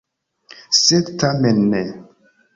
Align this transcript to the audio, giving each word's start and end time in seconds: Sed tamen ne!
Sed 0.77 1.13
tamen 1.25 1.61
ne! 1.75 1.85